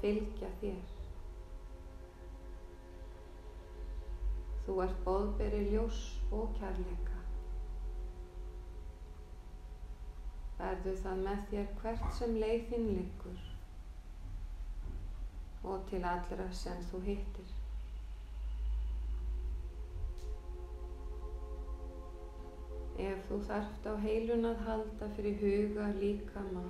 fylgja 0.03 0.51
þér. 0.61 0.93
Þú 4.67 4.77
ert 4.85 5.01
boðberi 5.07 5.65
ljós 5.73 6.05
og 6.31 6.53
kærleika. 6.61 7.12
Verðu 10.63 10.93
það 11.03 11.23
með 11.27 11.41
þér 11.51 11.71
hvert 11.81 12.13
sem 12.15 12.35
leiðin 12.39 12.85
liggur 12.97 13.41
og 15.73 15.83
til 15.91 16.03
allra 16.11 16.47
sem 16.55 16.85
þú 16.91 17.01
hittir. 17.07 17.51
Ef 23.03 23.27
þú 23.27 23.41
þarft 23.51 23.91
á 23.91 23.95
heilun 24.07 24.47
að 24.53 24.65
halda 24.69 25.11
fyrir 25.19 25.39
huga, 25.43 25.91
líkama 25.99 26.65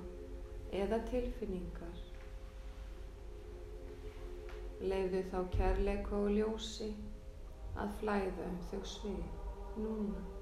eða 0.81 1.03
tilfinningar, 1.11 2.03
leiðu 4.81 5.25
þá 5.29 5.41
kærleika 5.57 6.17
og 6.17 6.31
ljósi 6.33 6.93
að 7.77 7.99
flæða 8.01 8.47
um 8.49 8.61
þau 8.71 8.79
svið 8.95 9.83
núna. 9.83 10.32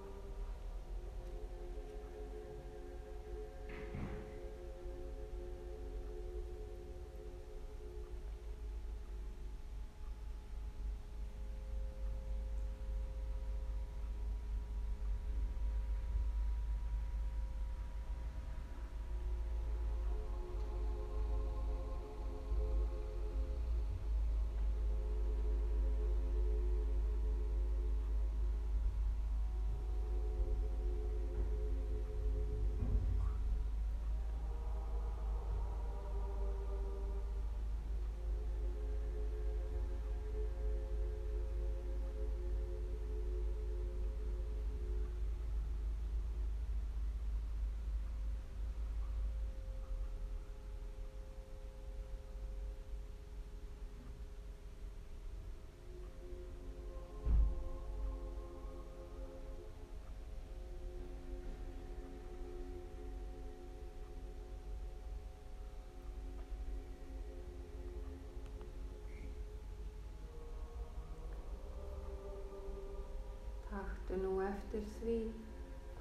Eftir 74.61 74.83
því 74.99 75.15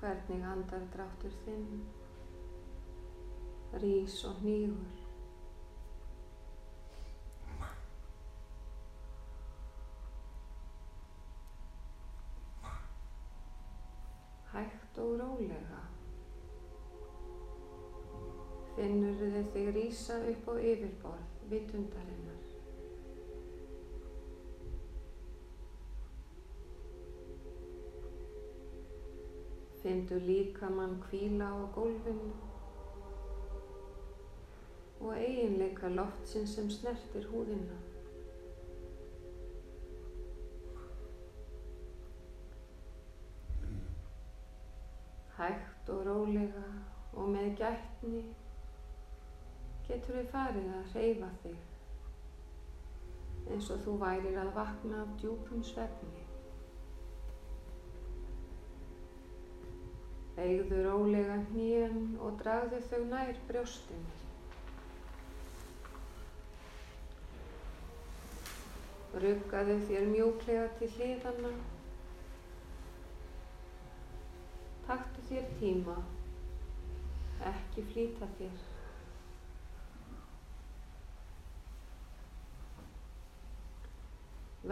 hvernig 0.00 0.42
andardráttur 0.44 1.32
þinn 1.44 1.80
rís 3.82 4.24
og 4.28 4.40
hnígur. 4.40 4.98
Hægt 14.50 14.98
og 14.98 15.14
rólega 15.20 15.84
finnur 18.76 19.16
þið 19.20 19.52
þig 19.54 19.70
rísa 19.76 20.18
upp 20.32 20.50
á 20.50 20.54
yfirborð 20.72 21.48
vitundarinnar. 21.52 22.29
Findu 29.90 30.18
líkamann 30.26 31.02
kvíla 31.02 31.46
á 31.50 31.66
gólfinu 31.74 32.30
og 35.00 35.16
eiginleika 35.18 35.88
loftsins 35.88 36.52
sem 36.54 36.68
snertir 36.70 37.26
húðina. 37.30 37.78
Hægt 45.40 45.90
og 45.96 46.06
rólega 46.06 46.64
og 47.12 47.34
með 47.34 47.50
gætni 47.64 48.24
getur 49.90 50.20
við 50.20 50.32
farið 50.38 50.72
að 50.78 50.90
hreyfa 50.94 51.34
þig 51.42 51.60
eins 53.50 53.74
og 53.74 53.86
þú 53.88 54.00
værir 54.06 54.42
að 54.46 54.56
vakna 54.62 55.02
af 55.02 55.16
djúpum 55.18 55.66
svefni. 55.74 56.29
Begðu 60.40 60.76
rólega 60.86 61.34
hnén 61.50 62.14
og 62.24 62.38
dragðu 62.40 62.78
þau 62.88 63.00
nær 63.10 63.40
brjóstinu. 63.48 64.12
Ruggaðu 69.24 69.74
þér 69.90 70.06
mjúklega 70.14 70.70
til 70.78 70.88
hliðana. 70.94 71.50
Taktu 74.86 75.26
þér 75.28 75.52
tíma, 75.60 75.98
ekki 77.52 77.84
flýta 77.92 78.30
þér. 78.40 78.64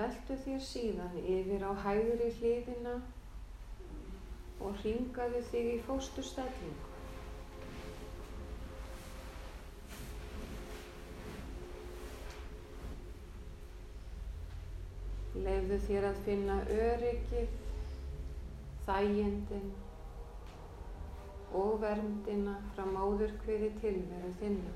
Veltu 0.00 0.40
þér 0.48 0.66
síðan 0.72 1.22
yfir 1.36 1.68
á 1.68 1.72
hægri 1.84 2.32
hliðina 2.40 2.96
og 4.60 4.78
ringaðu 4.82 5.42
þig 5.50 5.66
í 5.72 5.80
fósturstellingu. 5.86 6.88
Leifðu 15.38 15.78
þér 15.86 16.08
að 16.08 16.22
finna 16.26 16.56
öryggið, 16.74 17.52
þægindin 18.88 19.70
og 21.54 21.78
verndina 21.84 22.58
frá 22.74 22.84
móðurkviði 22.90 23.70
tilveru 23.80 24.34
þinna. 24.42 24.74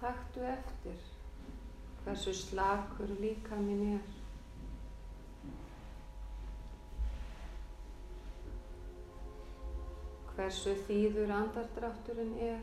Takktu 0.00 0.46
eftir 0.48 1.09
hversu 2.04 2.34
slakur 2.34 3.14
líka 3.20 3.60
minn 3.60 3.86
er. 3.96 4.08
hversu 10.40 10.72
þýður 10.86 11.30
andardrátturinn 11.36 12.30
er, 12.40 12.60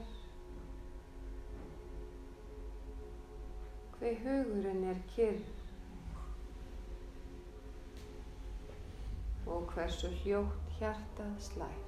hver 4.00 4.16
hugurinn 4.24 4.88
er 4.90 5.04
kyrr 5.12 5.44
og 9.54 9.70
hversu 9.76 10.10
hljótt 10.24 10.74
hjartað 10.80 11.38
slær. 11.52 11.84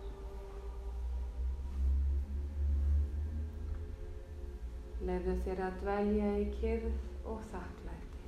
Leifðu 5.09 5.39
þér 5.47 5.65
að 5.71 5.79
dvelja 5.81 6.33
í 6.37 6.49
kyrð 6.59 7.08
og 7.29 7.41
þakklæti. 7.51 8.23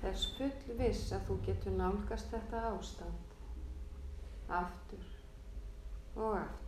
Þess 0.00 0.28
full 0.38 0.78
viss 0.78 1.10
að 1.12 1.26
þú 1.28 1.38
getur 1.48 1.76
nálgast 1.76 2.30
þetta 2.32 2.64
ástand 2.70 3.30
aftur 4.50 5.06
og 6.16 6.38
aftur. 6.40 6.66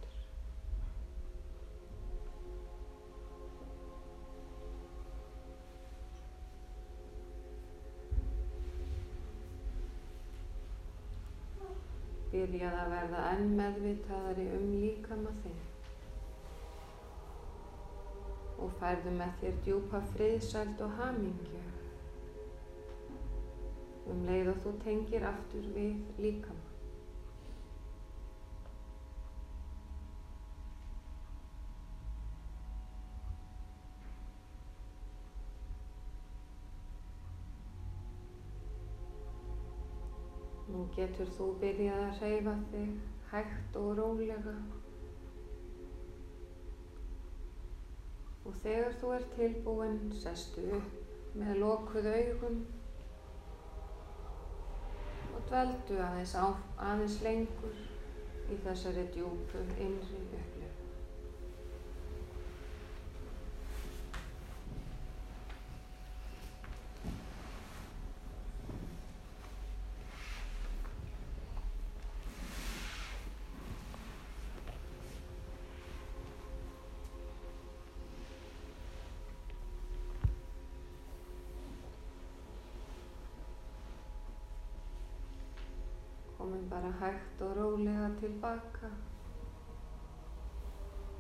Byrjað 12.33 12.79
að 12.81 12.93
verða 12.95 13.25
enn 13.35 13.51
meðvitaðari 13.59 14.47
um 14.57 14.71
líkama 14.81 15.35
þinn 15.43 15.61
og 18.63 18.72
færðu 18.83 19.13
með 19.15 19.35
þér 19.39 19.59
djúpa 19.63 19.99
friðsælt 20.13 20.81
og 20.83 20.95
hamingju 20.99 21.61
um 24.11 24.25
leið 24.27 24.51
og 24.51 24.61
þú 24.65 24.73
tengir 24.83 25.27
aftur 25.29 25.69
við 25.77 26.19
líkama. 26.19 26.69
Nú 40.73 40.87
getur 40.97 41.31
þú 41.39 41.53
byrjað 41.63 42.07
að 42.09 42.15
hreyfa 42.19 42.61
þig 42.73 42.95
hægt 43.31 43.77
og 43.79 43.93
rólega 44.01 44.57
og 48.53 48.61
þegar 48.61 48.97
þú 49.01 49.11
ert 49.17 49.35
tilbúin 49.39 50.01
sestu 50.21 50.65
upp 50.77 51.37
með 51.41 51.61
lokuð 51.63 52.09
augum 52.13 52.59
og 55.33 55.47
dveldu 55.49 56.01
aðeins, 56.05 56.35
á, 56.37 56.53
aðeins 56.77 57.17
lengur 57.25 57.79
í 58.53 58.59
þessari 58.67 59.07
djúpu 59.15 59.63
innri 59.81 60.21
upplöfu. 60.21 60.52
Bara 86.73 86.93
hægt 87.01 87.43
og 87.43 87.57
rólega 87.57 88.09
tilbaka. 88.21 88.91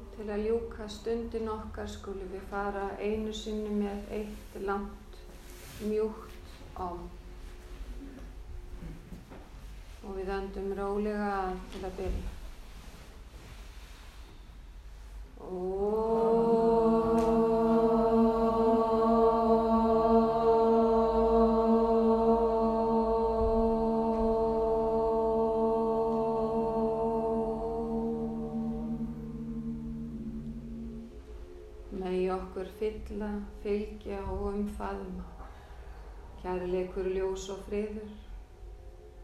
Og 0.00 0.16
til 0.16 0.30
að 0.30 0.44
ljúka 0.48 0.88
stundin 0.88 1.48
okkar 1.48 1.86
skulum 1.86 2.32
við 2.32 2.50
fara 2.50 2.88
einu 2.98 3.32
sinni 3.32 3.78
með 3.84 4.12
eitt 4.18 4.61
langt, 4.66 5.22
mjúkt 5.84 6.55
ám. 6.76 7.09
Og 10.03 10.14
við 10.16 10.36
öndum 10.40 10.72
rólega 10.78 11.34
til 11.72 11.84
að 11.86 11.98
byrja. 12.00 12.38
fylla, 15.42 16.22
og 34.83 34.89
umfaðma. 34.89 35.24
Kærleikur, 36.43 37.07
ljós 37.14 37.49
og 37.55 37.59
friður, 37.68 38.09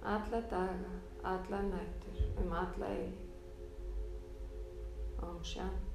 alla 0.05 0.41
daga, 0.51 0.91
alla 1.25 1.63
nættur, 1.63 2.21
um 2.45 2.53
alla 2.53 2.87
eigi. 2.87 3.27
Om 5.23 5.45
shanti, 5.45 5.88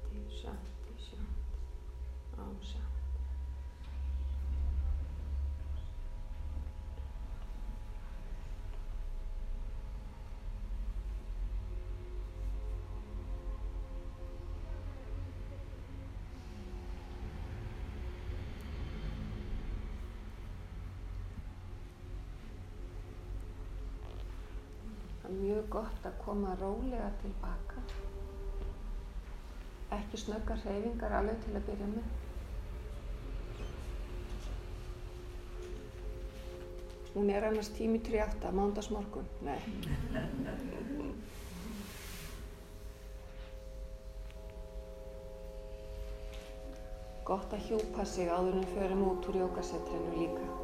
gott 25.84 26.06
að 26.08 26.20
koma 26.24 26.54
rólega 26.60 27.10
tilbaka. 27.20 27.82
Ekki 29.92 30.20
snöggar 30.22 30.62
hreyfingar 30.64 31.12
alveg 31.18 31.42
til 31.44 31.56
að 31.58 31.66
byrja 31.68 31.88
með. 31.90 32.06
Hún 37.14 37.30
er 37.30 37.46
annars 37.46 37.68
tími 37.76 38.00
38, 38.02 38.50
mándagsmorgun. 38.56 39.28
Nei. 39.44 39.60
Gott 47.28 47.54
að 47.56 47.68
hjúpa 47.68 48.04
sig 48.08 48.28
áður 48.28 48.60
en 48.62 48.68
förum 48.74 49.08
út 49.12 49.30
úr 49.30 49.42
jókasettrinu 49.44 50.18
líka. 50.18 50.63